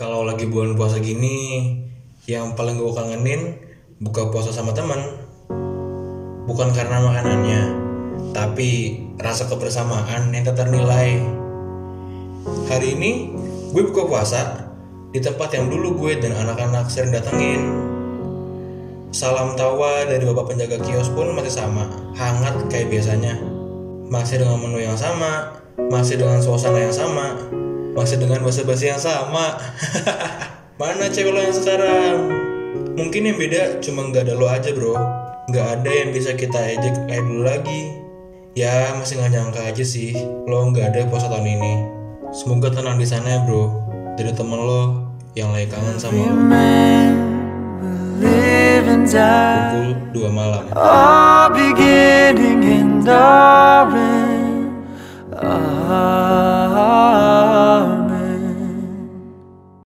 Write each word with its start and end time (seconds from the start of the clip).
kalau 0.00 0.24
lagi 0.24 0.48
bulan 0.48 0.80
puasa 0.80 0.96
gini 0.96 1.60
yang 2.24 2.56
paling 2.56 2.80
gue 2.80 2.88
kangenin 2.88 3.60
buka 4.00 4.32
puasa 4.32 4.48
sama 4.48 4.72
teman. 4.72 4.96
Bukan 6.48 6.72
karena 6.72 7.04
makanannya 7.04 7.62
tapi 8.32 8.96
rasa 9.20 9.44
kebersamaan 9.44 10.32
yang 10.32 10.40
tak 10.40 10.64
ternilai. 10.64 11.20
Hari 12.72 12.96
ini 12.96 13.36
gue 13.76 13.82
buka 13.92 14.08
puasa 14.08 14.72
di 15.12 15.20
tempat 15.20 15.52
yang 15.52 15.68
dulu 15.68 16.00
gue 16.00 16.16
dan 16.16 16.32
anak-anak 16.32 16.88
sering 16.88 17.12
datengin. 17.12 17.68
Salam 19.12 19.52
tawa 19.52 20.08
dari 20.08 20.24
bapak 20.24 20.56
penjaga 20.56 20.80
kios 20.80 21.12
pun 21.12 21.28
masih 21.36 21.52
sama 21.52 21.92
hangat 22.16 22.56
kayak 22.72 22.88
biasanya. 22.88 23.36
Masih 24.08 24.40
dengan 24.40 24.64
menu 24.64 24.80
yang 24.80 24.96
sama 24.96 25.60
masih 25.92 26.16
dengan 26.16 26.40
suasana 26.40 26.88
yang 26.88 26.92
sama 26.92 27.36
masih 27.94 28.16
dengan 28.20 28.40
basa-basi 28.44 28.90
yang 28.90 29.00
sama. 29.00 29.58
Mana 30.80 31.12
cewek 31.12 31.32
lo 31.34 31.40
yang 31.44 31.54
sekarang? 31.56 32.16
Mungkin 32.96 33.28
yang 33.28 33.36
beda 33.36 33.80
cuma 33.84 34.08
nggak 34.08 34.28
ada 34.30 34.34
lo 34.36 34.46
aja 34.48 34.70
bro. 34.72 34.96
Nggak 35.50 35.66
ada 35.80 35.90
yang 35.90 36.10
bisa 36.14 36.32
kita 36.32 36.56
ejek 36.56 36.94
kayak 37.10 37.24
dulu 37.26 37.42
lagi. 37.44 37.82
Ya 38.58 38.96
masih 38.98 39.20
nggak 39.20 39.30
nyangka 39.30 39.60
aja 39.70 39.84
sih 39.86 40.16
lo 40.48 40.72
nggak 40.72 40.94
ada 40.94 41.06
puasa 41.10 41.28
tahun 41.28 41.46
ini. 41.46 41.74
Semoga 42.32 42.72
tenang 42.72 42.96
di 42.98 43.06
sana 43.06 43.28
ya 43.28 43.38
bro. 43.44 43.68
Dari 44.16 44.32
temen 44.32 44.60
lo 44.60 44.82
yang 45.36 45.52
lagi 45.52 45.68
kangen 45.68 45.96
sama 46.00 46.24
lo. 46.24 46.36
Pukul 49.70 50.28
2 50.28 50.28
malam. 50.32 50.64
Beginning 51.52 53.04
all 53.08 53.92
end. 53.96 54.70
Amen. 55.40 56.19